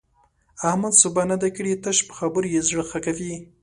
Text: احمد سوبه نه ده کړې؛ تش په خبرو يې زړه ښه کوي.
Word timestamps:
احمد 0.69 0.93
سوبه 1.01 1.23
نه 1.31 1.37
ده 1.41 1.49
کړې؛ 1.55 1.73
تش 1.83 1.97
په 2.07 2.13
خبرو 2.19 2.47
يې 2.53 2.61
زړه 2.69 2.83
ښه 2.89 2.99
کوي. 3.05 3.33